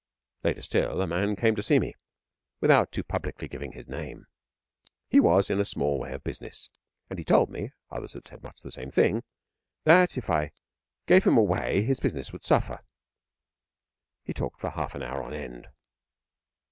Later 0.43 0.63
still 0.63 0.99
a 0.99 1.05
man 1.05 1.35
came 1.35 1.55
to 1.55 1.61
see 1.61 1.77
me, 1.79 1.93
without 2.59 2.91
too 2.91 3.03
publicly 3.03 3.47
giving 3.47 3.73
his 3.73 3.87
name. 3.87 4.25
He 5.07 5.19
was 5.19 5.47
in 5.51 5.59
a 5.59 5.63
small 5.63 5.99
way 5.99 6.11
of 6.13 6.23
business, 6.23 6.71
and 7.07 7.23
told 7.27 7.51
me 7.51 7.73
(others 7.91 8.13
had 8.13 8.25
said 8.25 8.41
much 8.41 8.61
the 8.61 8.71
same 8.71 8.89
thing) 8.89 9.21
that 9.83 10.17
if 10.17 10.27
I 10.27 10.53
gave 11.05 11.23
him 11.25 11.37
away 11.37 11.83
his 11.83 11.99
business 11.99 12.33
would 12.33 12.43
suffer. 12.43 12.79
He 14.23 14.33
talked 14.33 14.59
for 14.59 14.71
half 14.71 14.95
an 14.95 15.03
hour 15.03 15.21
on 15.21 15.35
end. 15.35 15.67